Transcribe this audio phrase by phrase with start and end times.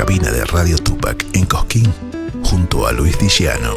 [0.00, 1.84] cabina de Radio Tupac en Cosquín
[2.42, 3.74] junto a Luis Diciano.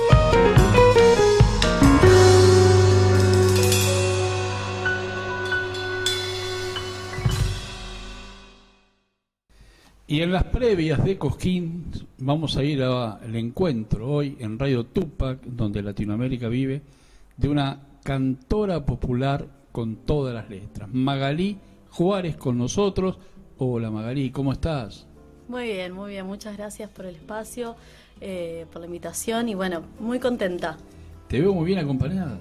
[10.07, 15.43] Y en las previas de Cosquín vamos a ir al encuentro hoy en Radio Tupac,
[15.43, 16.83] donde Latinoamérica vive,
[17.35, 20.87] de una cantora popular con todas las letras.
[20.89, 21.57] Magalí
[21.89, 23.17] Juárez con nosotros.
[23.57, 25.05] Hola Magalí, ¿cómo estás?
[25.47, 26.25] Muy bien, muy bien.
[26.25, 27.75] Muchas gracias por el espacio,
[28.21, 30.77] eh, por la invitación y bueno, muy contenta.
[31.27, 32.37] Te veo muy bien acompañada.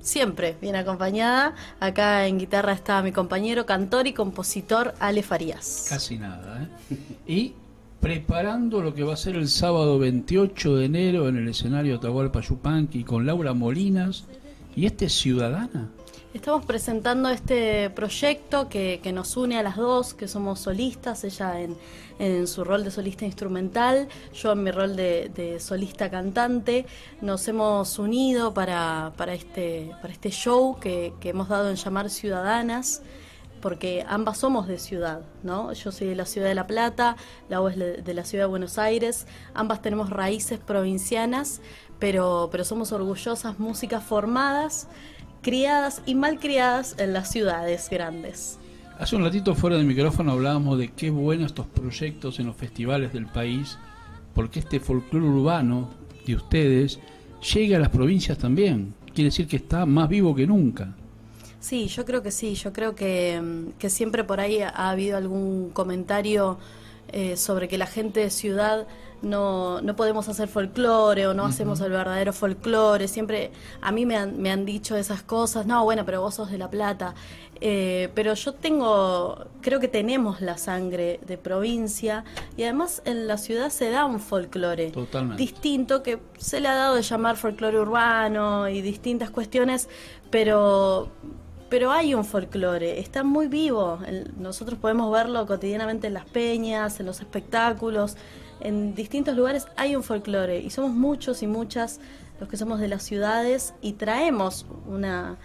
[0.00, 1.54] Siempre bien acompañada.
[1.80, 5.86] Acá en guitarra está mi compañero, cantor y compositor Ale Farías.
[5.88, 6.96] Casi nada, ¿eh?
[7.26, 7.54] Y
[8.00, 12.40] preparando lo que va a ser el sábado 28 de enero en el escenario Atahualpa
[12.40, 14.24] Yupanqui con Laura Molinas.
[14.76, 15.88] ¿Y este es Ciudadana?
[16.36, 21.54] Estamos presentando este proyecto que, nos une a las dos, que somos solistas, ella
[22.18, 26.84] en, su rol de solista instrumental, yo en mi rol de, solista cantante.
[27.22, 33.02] Nos hemos unido para, este, para este show que, hemos dado en llamar Ciudadanas
[33.62, 35.72] porque ambas somos de ciudad, ¿no?
[35.72, 37.16] Yo soy de la ciudad de La Plata,
[37.48, 41.62] la es de la ciudad de Buenos Aires, ambas tenemos raíces provincianas,
[41.98, 44.86] pero, pero somos orgullosas músicas formadas
[45.46, 48.58] criadas y mal criadas en las ciudades grandes.
[48.98, 53.12] Hace un ratito fuera del micrófono hablábamos de qué buenos estos proyectos en los festivales
[53.12, 53.78] del país,
[54.34, 55.90] porque este folclore urbano
[56.26, 56.98] de ustedes
[57.54, 58.92] llega a las provincias también.
[59.14, 60.96] Quiere decir que está más vivo que nunca.
[61.60, 62.56] Sí, yo creo que sí.
[62.56, 66.58] Yo creo que, mm, que siempre por ahí ha habido algún comentario
[67.12, 68.86] eh, sobre que la gente de ciudad
[69.22, 73.08] no, no podemos hacer folclore o no hacemos el verdadero folclore.
[73.08, 76.50] Siempre a mí me han, me han dicho esas cosas, no, bueno, pero vos sos
[76.50, 77.14] de La Plata.
[77.60, 82.22] Eh, pero yo tengo, creo que tenemos la sangre de provincia
[82.54, 84.92] y además en la ciudad se da un folclore
[85.38, 89.88] distinto que se le ha dado de llamar folclore urbano y distintas cuestiones,
[90.30, 91.10] pero
[91.68, 93.98] pero hay un folclore, está muy vivo.
[94.38, 98.16] Nosotros podemos verlo cotidianamente en las peñas, en los espectáculos,
[98.60, 102.00] en distintos lugares hay un folclore y somos muchos y muchas
[102.40, 105.36] los que somos de las ciudades y traemos una,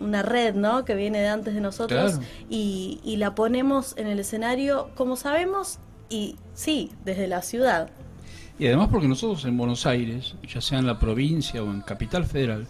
[0.00, 0.84] una red ¿no?
[0.84, 2.18] que viene de antes de nosotros
[2.48, 5.78] y, y la ponemos en el escenario como sabemos
[6.08, 7.90] y sí, desde la ciudad.
[8.58, 12.24] Y además porque nosotros en Buenos Aires, ya sea en la provincia o en Capital
[12.24, 12.66] Federal,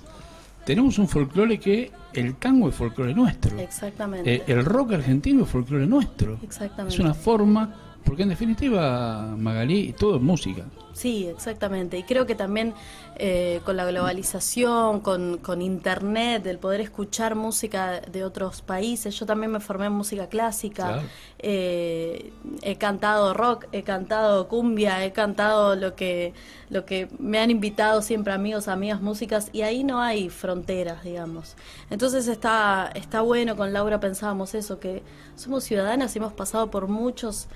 [0.66, 3.56] tenemos un folclore que el tango es folclore nuestro.
[3.58, 4.34] Exactamente.
[4.34, 6.38] Eh, el rock argentino es folclore nuestro.
[6.42, 6.92] Exactamente.
[6.92, 10.64] Es una forma, porque en definitiva, Magalí, todo es música.
[10.96, 11.98] Sí, exactamente.
[11.98, 12.72] Y creo que también
[13.16, 19.18] eh, con la globalización, con, con, internet, el poder escuchar música de otros países.
[19.18, 21.02] Yo también me formé en música clásica.
[21.38, 26.32] Eh, he cantado rock, he cantado cumbia, he cantado lo que,
[26.70, 29.50] lo que me han invitado siempre amigos, amigas, músicas.
[29.52, 31.56] Y ahí no hay fronteras, digamos.
[31.90, 35.02] Entonces está, está bueno, con Laura pensábamos eso, que
[35.34, 37.48] somos ciudadanas y hemos pasado por muchos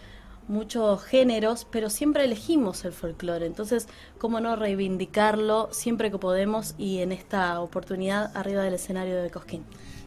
[0.50, 3.46] muchos géneros, pero siempre elegimos el folclore.
[3.46, 3.88] Entonces,
[4.18, 9.62] ¿cómo no reivindicarlo siempre que podemos y en esta oportunidad arriba del escenario de Cosquín?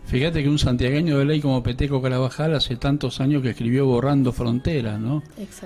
[0.06, 4.34] Fíjate que un santiagueño de ley como Peteco Carabajal hace tantos años que escribió Borrando
[4.34, 5.24] Fronteras, ¿no?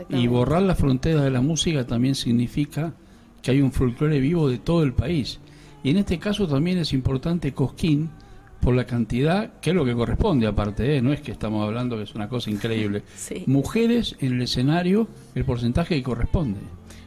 [0.09, 2.93] Y borrar las fronteras de la música también significa
[3.41, 5.39] que hay un folclore vivo de todo el país.
[5.83, 8.11] Y en este caso también es importante Cosquín,
[8.59, 11.01] por la cantidad, que es lo que corresponde aparte, ¿eh?
[11.01, 13.03] no es que estamos hablando que es una cosa increíble.
[13.45, 16.59] Mujeres en el escenario, el porcentaje que corresponde.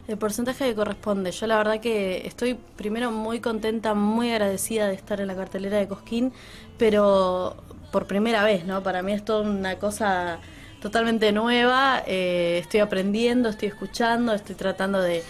[0.08, 1.30] El porcentaje que corresponde.
[1.30, 5.78] Yo la verdad que estoy primero muy contenta, muy agradecida de estar en la cartelera
[5.78, 6.32] de Cosquín,
[6.78, 7.56] pero
[7.92, 8.82] por primera vez, ¿no?
[8.82, 10.38] Para mí es toda una cosa
[10.80, 15.22] totalmente nueva, eh, estoy aprendiendo, estoy escuchando, estoy tratando de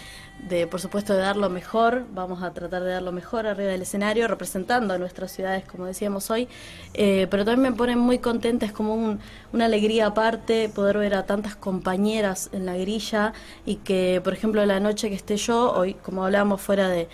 [0.49, 3.71] de por supuesto de dar lo mejor, vamos a tratar de dar lo mejor arriba
[3.71, 6.49] del escenario, representando a nuestras ciudades, como decíamos hoy,
[6.95, 9.19] eh, pero también me pone muy contenta, es como
[9.53, 13.33] una alegría aparte poder ver a tantas compañeras en la grilla
[13.67, 17.09] y que, por ejemplo, la noche que esté yo, hoy, como hablábamos fuera de,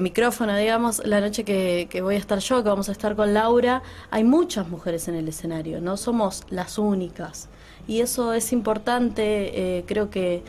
[0.00, 3.82] micrófono, digamos, la noche que, voy a estar yo, que vamos a estar con Laura,
[4.10, 7.48] hay muchas mujeres en el escenario, no somos las únicas.
[7.88, 10.44] Y eso es importante, eh, creo que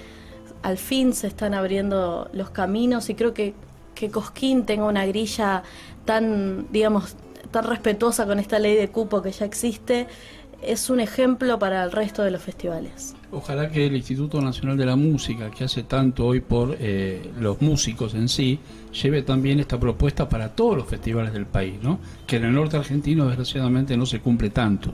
[0.64, 3.54] al fin se están abriendo los caminos y creo que,
[3.94, 5.64] que Cosquín tenga una grilla
[6.06, 7.16] tan, digamos,
[7.52, 10.08] tan respetuosa con esta ley de cupo que ya existe,
[10.62, 13.16] es un ejemplo para el resto de los festivales.
[13.32, 17.62] Ojalá que el Instituto Nacional de la Música, que hace tanto hoy por eh, los
[17.62, 18.60] músicos en sí,
[19.02, 22.00] lleve también esta propuesta para todos los festivales del país, ¿no?
[22.26, 24.94] Que en el norte argentino desgraciadamente no se cumple tanto.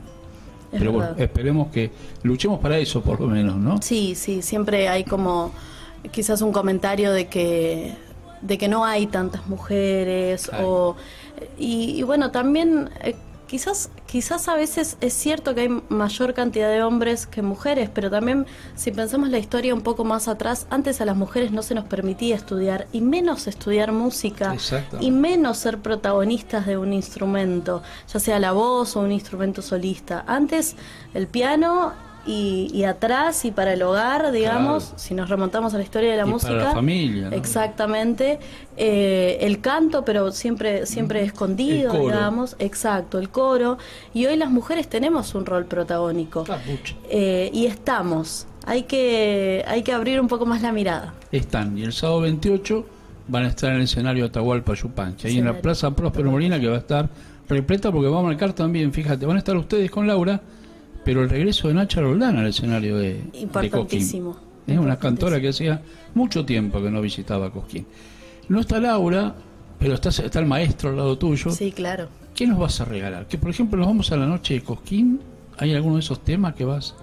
[0.71, 1.91] Pero bueno, esperemos que
[2.23, 3.81] luchemos para eso por lo menos, ¿no?
[3.81, 5.51] Sí, sí, siempre hay como
[6.11, 7.95] quizás un comentario de que
[8.41, 10.95] de que no hay tantas mujeres o
[11.57, 13.15] y, bueno también eh,
[13.49, 18.11] quizás quizás a veces es cierto que hay mayor cantidad de hombres que mujeres pero
[18.11, 21.73] también si pensamos la historia un poco más atrás antes a las mujeres no se
[21.73, 24.55] nos permitía estudiar y menos estudiar música
[24.99, 27.81] y menos ser protagonistas de un instrumento
[28.13, 30.23] ya sea la voz o un instrumento solista.
[30.27, 30.75] Antes
[31.13, 31.93] el piano
[32.25, 36.25] y, atrás y para el hogar, digamos, si nos remontamos a la historia de la
[36.25, 36.53] música.
[36.53, 37.29] Para la familia.
[37.31, 38.39] Exactamente.
[38.77, 42.55] Eh, el canto, pero siempre, siempre escondido, digamos.
[42.59, 43.77] Exacto, el coro.
[44.13, 46.45] Y hoy las mujeres tenemos un rol protagónico.
[47.09, 48.47] Eh, y estamos.
[48.65, 51.13] Hay que, hay que abrir un poco más la mirada.
[51.31, 51.77] Están.
[51.77, 52.85] Y el sábado 28
[53.27, 56.67] van a estar en el escenario Atahualpa Yupanqui, ahí en la Plaza Próspero Molina, que
[56.67, 57.09] va a estar
[57.47, 60.41] repleta porque va a marcar también, fíjate, van a estar ustedes con Laura
[61.03, 64.37] pero el regreso de Nacha Roldán al escenario de, Importantísimo.
[64.67, 65.81] Es una cantora que hacía
[66.13, 67.87] mucho tiempo que no visitaba Cosquín.
[68.49, 69.35] No está Laura,
[69.79, 71.51] pero está, está el maestro al lado tuyo.
[71.51, 72.07] Sí, claro.
[72.35, 73.27] ¿Qué nos vas a regalar?
[73.27, 75.19] Que por ejemplo nos vamos a la noche de Cosquín.
[75.57, 76.95] ¿Hay alguno de esos temas que vas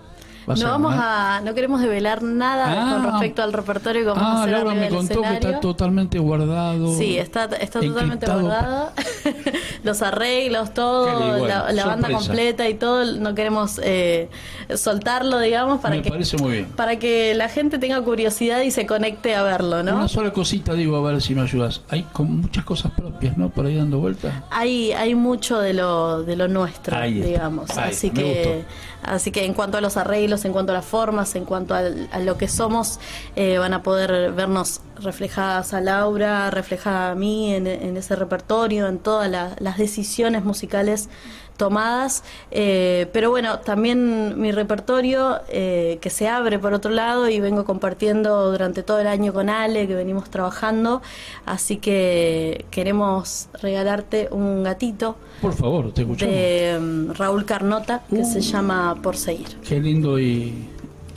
[0.47, 3.11] no vamos a, no queremos develar nada con ah.
[3.13, 6.97] respecto al repertorio que vamos a ah, hacer Laura me contó que está totalmente guardado.
[6.97, 8.93] Sí, está, está totalmente guardado.
[9.83, 14.29] Los arreglos, todo, la, banda completa y todo, no queremos eh,
[14.75, 19.83] soltarlo, digamos, para que para que la gente tenga curiosidad y se conecte a verlo,
[19.83, 19.97] ¿no?
[19.97, 21.83] Una sola cosita digo, a ver si me ayudas.
[21.89, 23.51] Hay con muchas cosas propias, ¿no?
[23.51, 24.35] Por ahí dando vueltas.
[24.51, 27.71] Hay hay mucho de lo de lo nuestro, digamos.
[27.71, 28.65] Así que
[29.07, 31.83] Así que en cuanto a los arreglos, en cuanto a las formas, en cuanto a,
[32.21, 33.01] lo que somos,
[33.35, 37.67] eh, van a poder vernos reflejadas a Laura, reflejada a mí en,
[37.97, 41.09] ese repertorio, en todas las decisiones musicales
[41.57, 47.41] tomadas, eh, pero bueno, también mi repertorio eh, que se abre por otro lado y
[47.41, 51.03] vengo compartiendo durante todo el año con Ale, que venimos trabajando,
[51.45, 55.17] así que queremos regalarte un gatito.
[55.41, 56.35] Por favor, te escuchamos.
[56.35, 58.43] De mm, Raúl Carnota, que se uh.
[58.43, 59.49] llama Por Seguir.
[59.67, 60.55] Qué lindo y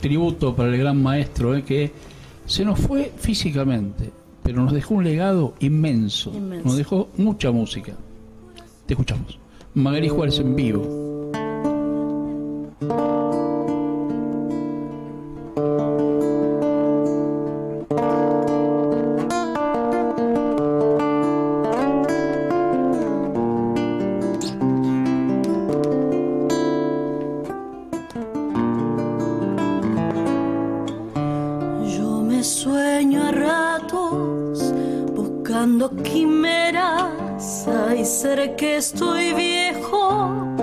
[0.00, 1.92] tributo para el gran maestro, eh, que
[2.46, 4.10] se nos fue físicamente,
[4.42, 6.32] pero nos dejó un legado inmenso.
[6.32, 7.92] Nos dejó mucha música.
[8.86, 9.39] Te escuchamos.
[9.74, 11.09] Magali Juárez en vivo.
[38.04, 40.56] ser que estoy viejo,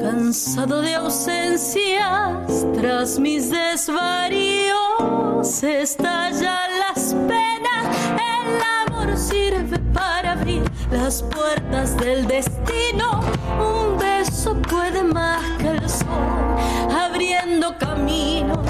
[0.00, 7.86] cansado de ausencias, tras mis desvaríos estallan las penas.
[8.16, 13.20] El amor sirve para abrir las puertas del destino.
[13.58, 16.56] Un beso puede más que el sol,
[17.04, 18.66] abriendo caminos.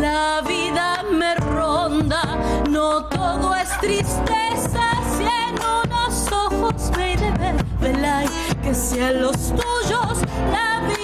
[0.00, 2.22] La vida me ronda,
[2.68, 4.93] no todo es tristeza
[6.64, 6.90] ojos
[8.62, 10.18] que sean los tuyos
[10.50, 11.03] la.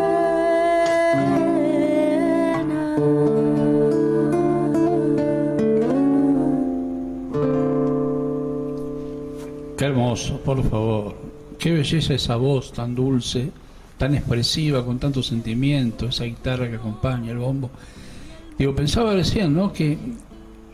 [10.43, 11.15] por favor.
[11.57, 13.49] Qué belleza esa voz tan dulce,
[13.97, 17.69] tan expresiva, con tanto sentimiento, esa guitarra que acompaña el bombo.
[18.57, 19.71] Digo, pensaba recién, ¿no?
[19.71, 19.97] Que,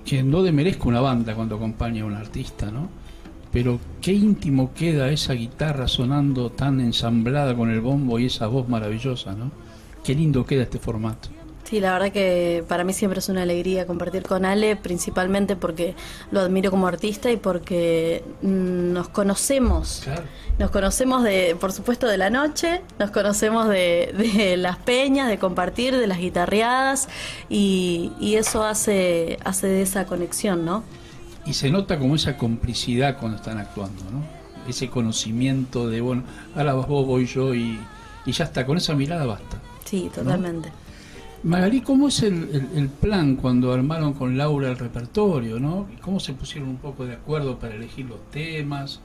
[0.03, 2.89] que no demerezca una banda cuando acompaña a un artista, ¿no?
[3.51, 8.67] Pero qué íntimo queda esa guitarra sonando tan ensamblada con el bombo y esa voz
[8.67, 9.51] maravillosa, ¿no?
[10.03, 11.36] Qué lindo queda este formato.
[11.67, 15.95] Sí, la verdad que para mí siempre es una alegría compartir con Ale, principalmente porque
[16.31, 20.07] lo admiro como artista y porque mm, nos conocemos.
[20.59, 25.97] Nos conocemos de, por supuesto, de la noche, nos conocemos de, las peñas, de compartir,
[25.97, 27.09] de las guitarreadas
[27.49, 30.85] y, eso hace, hace de esa conexión, ¿no?
[31.45, 34.23] Y se nota como esa complicidad cuando están actuando, ¿no?
[34.69, 36.23] Ese conocimiento de, bueno,
[36.55, 37.77] ahora vos, voy yo y,
[38.25, 39.57] ya está, con esa mirada basta.
[39.83, 40.71] Sí, totalmente.
[41.43, 45.59] Magalí, ¿cómo es el, plan cuando armaron con Laura el repertorio?
[45.59, 45.87] ¿no?
[46.01, 48.99] ¿Cómo se pusieron un poco de acuerdo para elegir los temas?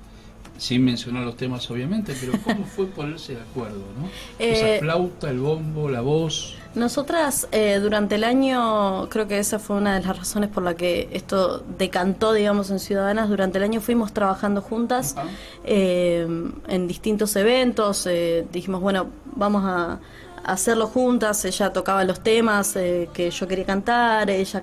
[0.59, 3.79] Sin mencionar los temas, obviamente, pero ¿cómo fue ponerse de acuerdo?
[3.99, 4.09] ¿no?
[4.39, 6.57] Esa eh, flauta, el bombo, la voz.
[6.75, 10.75] Nosotras eh, durante el año, creo que esa fue una de las razones por la
[10.75, 13.29] que esto decantó, digamos, en Ciudadanas.
[13.29, 15.17] Durante el año fuimos trabajando juntas
[15.65, 16.27] eh,
[16.69, 18.09] en distintos eventos.
[18.53, 20.01] dijimos, bueno, vamos a
[20.45, 24.63] hacerlo juntas, ella tocaba los temas eh, que yo quería cantar, ella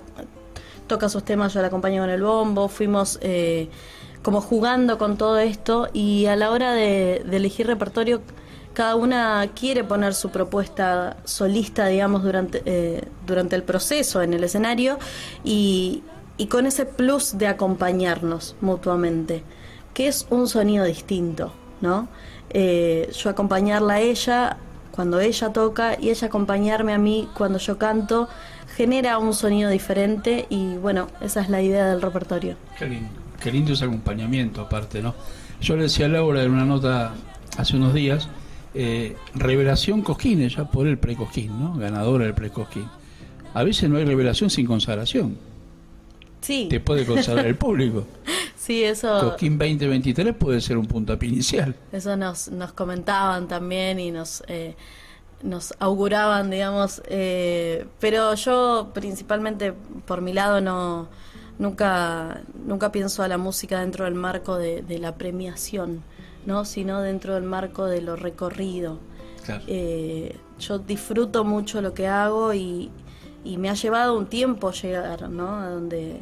[0.88, 3.70] toca sus temas, yo la acompaño con el bombo, fuimos eh,
[4.24, 8.22] como jugando con todo esto y a la hora de, elegir repertorio,
[8.74, 14.44] cada una quiere poner su propuesta solista, digamos, durante, eh, durante el proceso en el
[14.44, 15.00] escenario
[15.44, 16.04] y,
[16.38, 19.44] y con ese plus de acompañarnos mutuamente,
[19.94, 22.08] que es un sonido distinto, ¿no?
[22.52, 24.58] yo acompañarla a ella
[24.92, 28.28] cuando ella toca y ella acompañarme a mí cuando yo canto
[28.76, 32.56] genera un sonido diferente y bueno, esa es la idea del repertorio.
[32.78, 33.10] Qué lindo,
[33.42, 35.16] qué lindo ese acompañamiento aparte, ¿no?
[35.62, 37.14] Yo le decía a Laura en una nota
[37.58, 38.30] hace unos días,
[38.74, 41.76] eh, revelación Cosquín, ella por el precosquín, ¿no?
[41.76, 42.86] Ganadora del precosquín.
[43.54, 45.38] A veces no hay revelación sin consagración.
[46.42, 46.68] Sí.
[46.70, 48.06] Te puede consagrar el público.
[48.70, 49.20] Sí, eso.
[49.22, 51.74] Cosquín 2023 puede ser un puntapié inicial.
[51.92, 54.76] Eso nos, nos comentaban también y nos, eh,
[55.42, 57.02] nos auguraban, digamos.
[57.08, 59.74] Eh, pero yo, principalmente
[60.06, 61.10] por mi lado, no
[61.58, 66.04] nunca, nunca pienso a la música dentro del marco de, la premiación,
[66.46, 66.64] ¿no?
[66.64, 69.00] sino dentro del marco de lo recorrido.
[69.66, 72.92] Eh, yo disfruto mucho lo que hago y,
[73.44, 75.56] y me ha llevado un tiempo llegar ¿no?
[75.56, 76.20] a donde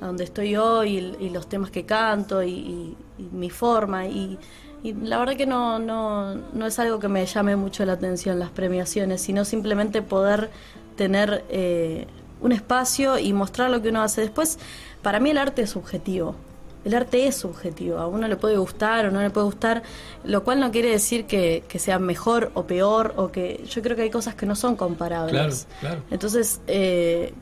[0.00, 2.96] a donde estoy hoy y, los temas que canto y,
[3.32, 4.38] mi forma y,
[4.84, 8.50] la verdad que no, no, no es algo que me llame mucho la atención las
[8.50, 10.50] premiaciones, sino simplemente poder
[10.96, 12.06] tener eh,
[12.40, 14.20] un espacio y mostrar lo que uno hace.
[14.20, 14.58] Después,
[15.02, 16.36] para mí el arte es subjetivo.
[16.84, 19.82] El arte es subjetivo, a uno le puede gustar o no le puede gustar,
[20.24, 24.02] lo cual no quiere decir que, sea mejor o peor, o que yo creo que
[24.02, 25.66] hay cosas que no son comparables.
[26.10, 27.34] Entonces, eh,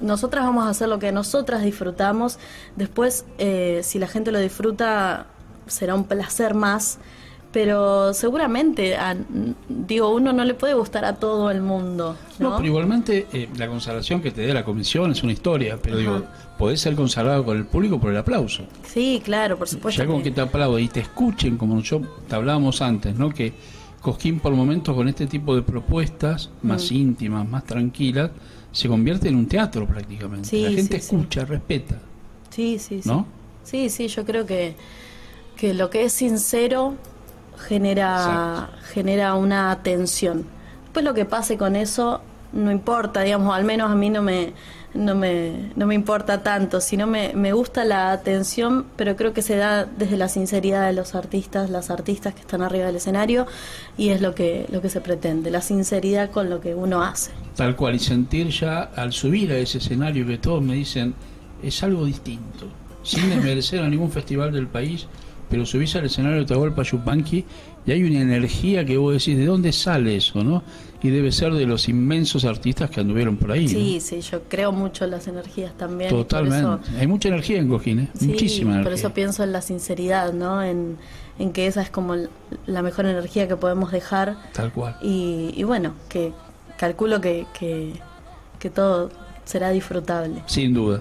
[0.00, 2.38] nosotras vamos a hacer lo que nosotras disfrutamos.
[2.76, 5.26] Después, eh, si la gente lo disfruta,
[5.66, 6.98] será un placer más.
[7.50, 8.94] Pero seguramente,
[9.68, 12.14] digo, uno no le puede gustar a todo el mundo.
[12.38, 15.96] No, pero igualmente eh, la consagración que te dé la comisión es una historia, pero
[15.96, 16.24] digo,
[16.58, 18.64] podés ser consagrado con el público por el aplauso.
[18.84, 20.02] Sí, claro, por supuesto.
[20.02, 23.30] Ya con que te aplauden y te escuchen, como yo te hablábamos antes, ¿no?
[23.30, 23.54] Que
[24.00, 26.94] Cosquín por momentos con este tipo de propuestas más mm.
[26.94, 28.30] íntimas, más tranquilas,
[28.78, 30.56] se convierte en un teatro prácticamente.
[30.56, 31.96] la gente escucha, respeta.
[32.50, 33.08] Sí, sí, sí.
[33.08, 33.26] ¿No?
[33.64, 34.76] Sí, sí, yo creo que,
[35.56, 36.94] que lo que es sincero
[37.58, 40.44] genera, genera una atención.
[40.84, 42.20] Después lo que pase con eso
[42.52, 44.52] no importa, digamos, al menos a mí no me,
[44.98, 49.42] no me, no me importa tanto, sino me, me gusta la atención, pero creo que
[49.42, 53.46] se da desde la sinceridad de los artistas, las artistas que están arriba del escenario,
[53.96, 57.30] y es lo que, lo que se pretende, la sinceridad con lo que uno hace.
[57.54, 61.14] Tal cual, y sentir ya al subir a ese escenario que todos me dicen,
[61.62, 62.66] es algo distinto,
[63.02, 65.06] sin desmerecer a ningún festival del país,
[65.48, 67.44] pero subís al escenario de Tahualpa Yupanqui
[67.86, 70.62] y hay una energía que vos decís, ¿de dónde sale eso, no?
[71.00, 73.68] Y debe ser de los inmensos artistas que anduvieron por ahí.
[73.68, 76.10] Sí, sí, yo creo mucho en las energías también.
[76.10, 76.90] Totalmente.
[76.98, 78.08] hay mucha energía en Cojín, ¿eh?
[78.20, 78.90] muchísima energía.
[78.90, 80.62] Por eso pienso en la sinceridad, ¿no?
[80.62, 80.96] En,
[81.52, 82.16] que esa es como
[82.66, 84.36] la mejor energía que podemos dejar.
[84.52, 84.96] Tal cual.
[85.00, 86.32] Y, y bueno, que
[86.78, 87.92] calculo que, que,
[88.58, 89.10] que todo
[89.44, 90.42] será disfrutable.
[90.46, 91.00] Sin duda.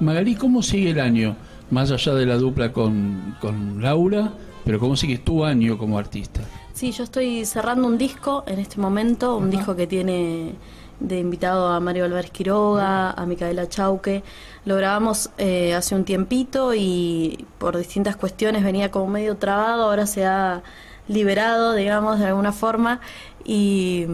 [0.00, 1.36] Magalí, ¿cómo sigue el año?
[1.70, 4.32] Más allá de la dupla con, con Laura,
[4.64, 6.42] pero ¿cómo sigue tu año como artista?
[6.76, 10.52] Sí, yo estoy cerrando un disco en este momento, un disco que tiene
[11.00, 14.22] de invitado a Mario Álvarez Quiroga, a Micaela Chauque.
[14.66, 20.06] Lo grabamos eh, hace un tiempito y por distintas cuestiones venía como medio trabado, ahora
[20.06, 20.62] se ha
[21.08, 23.00] liberado, digamos, de alguna forma.
[23.42, 24.04] Y,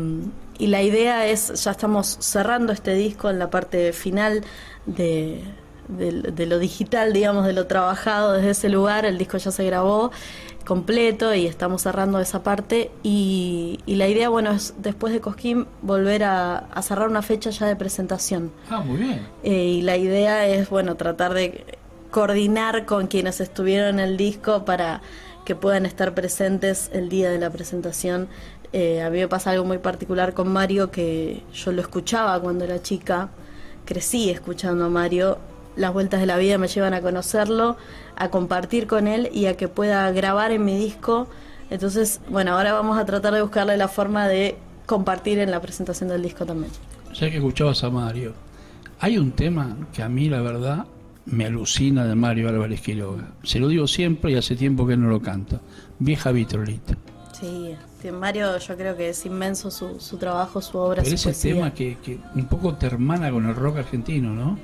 [0.61, 4.45] la idea es, ya estamos cerrando este disco en la parte final
[4.87, 5.43] de,
[5.89, 9.05] de, lo digital, digamos, de lo trabajado desde ese lugar.
[9.05, 10.13] El disco ya se grabó
[10.63, 16.25] completo y estamos cerrando esa parte y, la idea, bueno, es después de Cosquín volver
[16.25, 18.51] a, cerrar una fecha ya de presentación.
[18.71, 19.27] Ah, muy bien.
[19.43, 21.65] Eh, y la idea es, bueno, tratar de
[22.11, 25.01] coordinar con quienes estuvieron en el disco para
[25.45, 28.29] que puedan estar presentes el día de la presentación.
[28.73, 32.65] Eh, a mí me pasa algo muy particular con Mario que yo lo escuchaba cuando
[32.65, 33.29] era chica,
[33.85, 35.39] crecí escuchando a Mario
[35.77, 37.77] las vueltas de la vida me llevan a conocerlo,
[38.17, 41.29] a compartir con él y a que pueda grabar en mi disco.
[41.71, 46.09] Entonces, bueno, ahora vamos a tratar de buscarle la forma de compartir en la presentación
[46.09, 46.73] del disco también.
[47.15, 48.35] Ya que escuchabas a Mario,
[49.01, 50.87] hay un tema que a mí la verdad
[51.27, 53.33] me alucina de Mario Álvarez Quiroga.
[53.43, 55.61] Se lo digo siempre y hace tiempo que no lo canta.
[55.99, 56.97] Vieja vitrolita.
[57.39, 57.75] Sí,
[58.13, 61.03] Mario yo creo que es inmenso su, su trabajo, su obra.
[61.03, 64.59] Pero ese tema que, que un poco te hermana con el rock argentino, ¿no?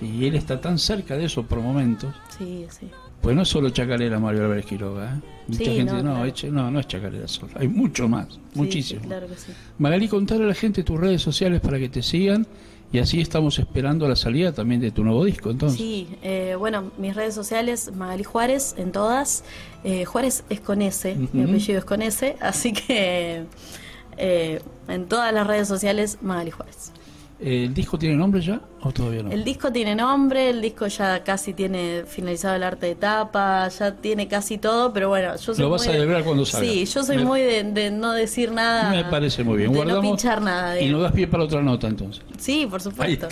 [0.00, 2.14] Y él está tan cerca de eso por momentos.
[2.36, 2.88] Sí, sí.
[3.20, 5.14] Pues no es solo Chacarera Mario Álvarez Quiroga.
[5.14, 5.20] ¿eh?
[5.48, 7.52] Mucha gente no, no, no, es Chacarera solo.
[7.56, 9.02] Hay mucho más, muchísimo.
[9.02, 9.52] claro que sí.
[9.78, 12.46] Magali, contarle a la gente tus redes sociales para que te sigan
[12.92, 15.50] y así estamos esperando la salida también de tu nuevo disco.
[15.50, 19.44] entonces Sí, eh, bueno, mis redes sociales, Magali Juárez, en todas.
[19.84, 23.44] Eh, Juárez es con S, mi apellido es con S, así que
[24.16, 26.92] eh, en todas las redes sociales, Magali Juárez.
[27.42, 29.30] ¿El disco tiene nombre ya o todavía no?
[29.30, 33.94] El disco tiene nombre, el disco ya casi tiene finalizado el arte de tapa, ya
[33.94, 36.70] tiene casi todo, pero bueno, yo soy Lo vas a celebrar cuando salga.
[36.70, 38.90] Sí, yo soy muy de, no decir nada.
[38.90, 39.72] Me parece muy bien.
[39.72, 40.78] De no pinchar nada.
[40.78, 42.22] Y nos das pie para otra nota entonces.
[42.38, 43.28] Sí, por supuesto.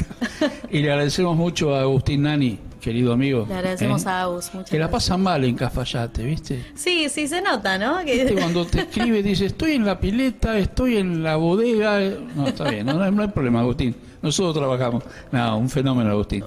[0.71, 3.45] y le agradecemos mucho a Agustín Nani, querido amigo.
[3.47, 4.09] Le agradecemos ¿eh?
[4.09, 4.51] a Agus.
[4.71, 6.65] que la pasa mal en Cafayate, ¿viste?
[6.75, 7.99] Sí, sí, se nota, ¿no?
[8.07, 8.35] Que...
[8.39, 12.01] Cuando te escribe, dice, estoy en la pileta, estoy en la bodega.
[12.35, 13.95] No, está bien, no hay problema, Agustín.
[14.23, 15.05] Nosotros trabajamos.
[15.33, 16.45] No, un fenómeno, Agustín.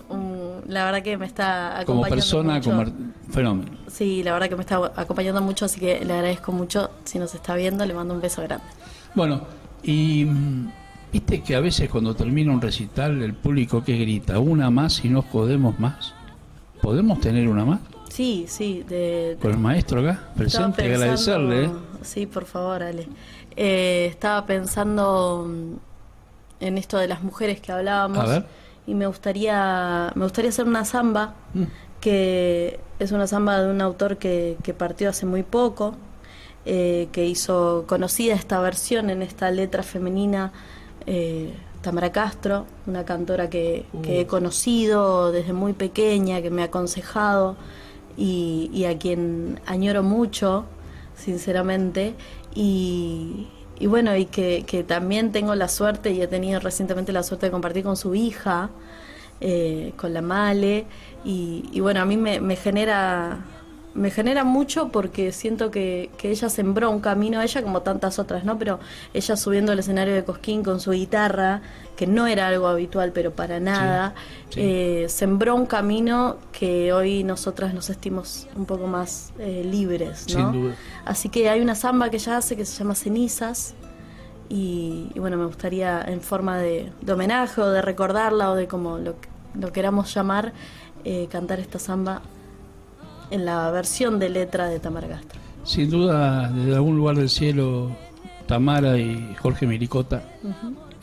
[0.67, 1.85] la verdad que me está acompañando.
[1.85, 2.83] Como persona, como
[3.29, 3.71] fenómeno.
[3.87, 6.89] Sí, la verdad que me está acompañando mucho, así que le agradezco mucho.
[7.03, 8.65] Si nos está viendo, le mando un beso grande.
[9.15, 9.41] Bueno,
[9.83, 10.71] y mm,
[11.11, 15.09] viste que a veces cuando termina un recital, el público que grita, una más y
[15.09, 16.13] no podemos más.
[16.81, 17.79] ¿Podemos tener una más?
[18.09, 18.83] Sí, sí.
[18.87, 21.65] De, Con el maestro acá, presente, agradecerle.
[21.65, 21.69] ¿eh?
[22.01, 23.07] Sí, por favor, Ale.
[23.55, 25.90] Eh, estaba pensando mm,
[26.61, 28.43] en esto de las mujeres que hablábamos.
[28.87, 31.63] Y me gustaría, me gustaría hacer una samba, mm.
[31.99, 35.95] que es una samba de un autor que, que partió hace muy poco,
[36.65, 40.51] eh, que hizo conocida esta versión en esta letra femenina.
[41.05, 46.65] Eh, Tamara Castro, una cantora que, que, he conocido desde muy pequeña, que me ha
[46.65, 47.55] aconsejado
[48.15, 50.65] y, y a quien añoro mucho,
[51.15, 52.13] sinceramente.
[52.53, 53.47] Y,
[53.81, 57.47] y bueno, y que, que, también tengo la suerte y he tenido recientemente la suerte
[57.47, 58.69] de compartir con su hija,
[59.39, 60.85] eh, con la Male,
[61.25, 63.39] y, y bueno, a mí me, me, genera
[63.93, 68.45] me genera mucho porque siento que, que, ella sembró un camino, ella como tantas otras,
[68.45, 68.57] ¿no?
[68.57, 68.79] Pero
[69.13, 71.61] ella subiendo al escenario de Cosquín con su guitarra,
[71.97, 74.13] que no era algo habitual, pero para nada,
[74.57, 80.51] Eh, sembró un camino que hoy nosotras nos sentimos un poco más eh, libres, ¿no?
[80.51, 80.75] Sin duda.
[81.05, 83.75] Así que hay una samba que ella hace que se llama Cenizas.
[84.49, 88.97] Y, bueno, me gustaría en forma de, de, homenaje o de recordarla o de como
[88.97, 89.15] lo,
[89.57, 90.51] lo queramos llamar,
[91.05, 92.21] eh, cantar esta samba
[93.31, 95.39] en la versión de letra de Tamara Castro.
[95.63, 97.91] Sin duda, desde algún lugar del cielo,
[98.45, 100.23] Tamara y Jorge Miricota,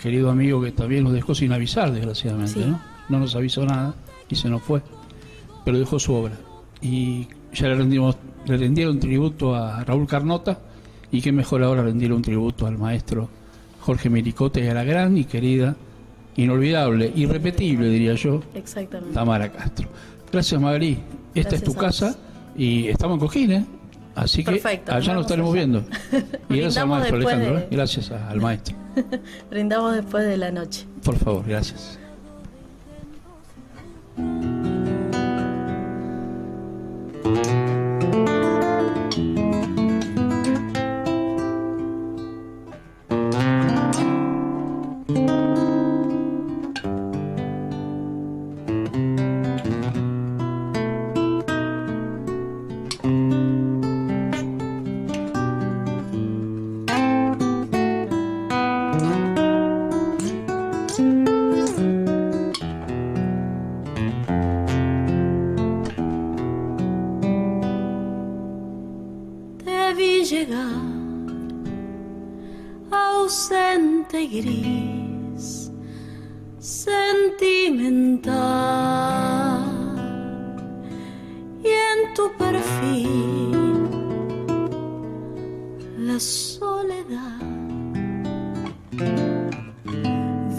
[0.00, 2.80] querido amigo que también nos dejó sin avisar, desgraciadamente, ¿no?
[3.08, 3.94] No nos avisó nada
[4.28, 4.82] y se nos fue,
[5.64, 6.34] pero dejó su obra.
[6.80, 10.58] Y ya le, rendimos, le rendieron tributo a Raúl Carnota,
[11.10, 13.30] y qué mejor ahora rendir un tributo al maestro
[13.80, 15.74] Jorge Miricota y a la gran y querida,
[16.36, 18.42] inolvidable, irrepetible, diría yo,
[19.14, 19.88] Tamara Castro.
[20.30, 20.98] Gracias, Magali.
[21.34, 22.16] Esta es tu casa
[22.56, 23.64] y estamos en Cojines.
[24.14, 25.84] Así que allá nos estaremos viendo.
[26.50, 27.58] Y gracias al maestro Alejandro.
[27.58, 27.68] ¿eh?
[27.70, 28.74] Gracias al maestro.
[29.50, 30.86] Brindamos después de la noche.
[31.04, 31.98] Por favor, gracias.
[74.40, 75.70] Gris,
[76.58, 78.32] sentimental,
[81.62, 83.88] y en tu perfil
[85.98, 87.40] la soledad.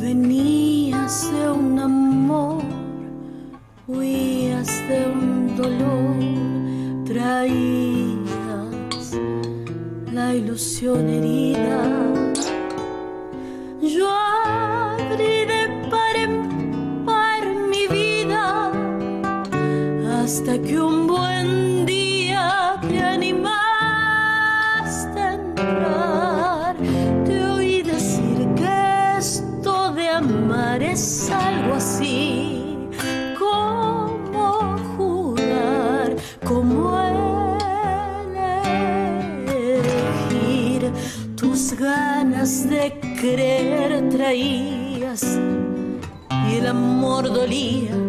[0.02, 2.63] Venías de un amor,
[3.88, 6.15] huías de un dolor,
[7.06, 8.20] traías
[10.12, 12.29] la ilusión herida.
[44.19, 45.39] Traías
[46.49, 48.09] y el amor dolía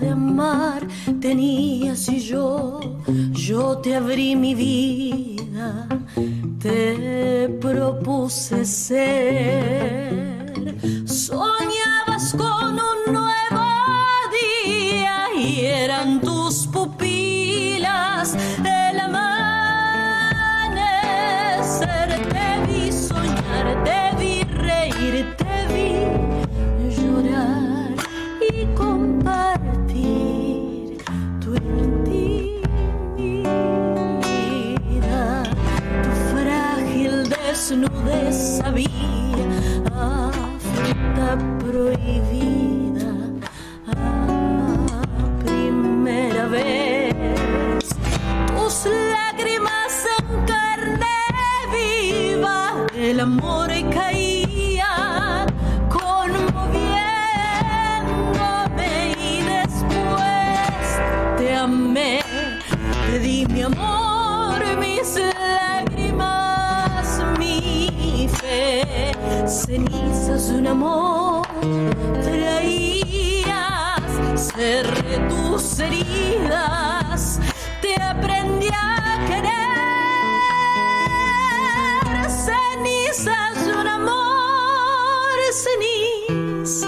[0.00, 0.86] de amar
[1.20, 2.80] tenías y yo,
[3.32, 5.88] yo te abrí mi vida,
[6.60, 10.54] te propuse ser.
[11.06, 13.27] Soñabas con un
[37.68, 38.88] desnudez sabía
[39.94, 43.12] a fruta prohibida
[43.86, 45.02] a
[45.44, 47.84] primera vez.
[48.56, 51.16] Tus lágrimas en carne
[51.70, 53.67] viva del amor
[70.68, 71.46] amor.
[72.22, 74.02] Traías,
[74.36, 77.40] cerré tus heridas,
[77.80, 79.68] te aprendí a querer,
[82.30, 86.78] cenizas de un amor, cenizas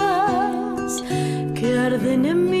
[1.55, 2.60] que arden en mi